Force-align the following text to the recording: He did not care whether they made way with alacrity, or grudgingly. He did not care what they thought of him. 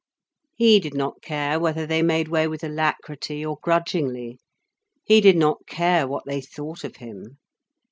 He 0.55 0.79
did 0.79 0.95
not 0.95 1.21
care 1.21 1.59
whether 1.59 1.85
they 1.85 2.01
made 2.01 2.27
way 2.27 2.47
with 2.47 2.63
alacrity, 2.63 3.45
or 3.45 3.59
grudgingly. 3.61 4.39
He 5.05 5.21
did 5.21 5.37
not 5.37 5.67
care 5.67 6.07
what 6.07 6.25
they 6.25 6.41
thought 6.41 6.83
of 6.83 6.95
him. 6.95 7.37